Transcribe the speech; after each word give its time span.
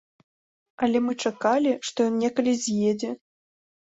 Але 0.85 1.01
мы 1.07 1.13
чакалі, 1.29 1.73
што 1.89 2.07
ён 2.11 2.17
некалі 2.23 2.53
з'едзе. 2.61 3.11